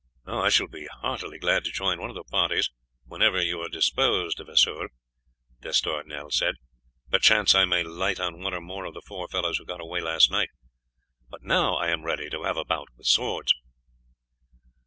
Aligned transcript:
"I 0.25 0.49
shall 0.49 0.67
be 0.67 0.87
heartily 0.87 1.37
glad 1.37 1.63
to 1.65 1.71
join 1.71 2.01
one 2.01 2.09
of 2.09 2.15
the 2.15 2.23
parties 2.23 2.71
whenever 3.05 3.39
you 3.39 3.61
are 3.61 3.69
disposed, 3.69 4.37
De 4.37 4.43
Vesoul," 4.43 4.87
D'Estournel 5.61 6.31
said. 6.31 6.55
"Perchance 7.11 7.53
I 7.53 7.65
may 7.65 7.83
light 7.83 8.19
on 8.19 8.39
one 8.41 8.55
or 8.55 8.61
more 8.61 8.85
of 8.85 8.95
the 8.95 9.03
four 9.05 9.27
fellows 9.27 9.59
who 9.59 9.65
got 9.67 9.79
away 9.79 10.01
last 10.01 10.31
night. 10.31 10.49
Now 11.41 11.75
I 11.75 11.89
am 11.89 12.01
ready 12.03 12.31
to 12.31 12.41
have 12.45 12.57
a 12.57 12.65
bout 12.65 12.89
with 12.97 13.05
swords." 13.05 13.53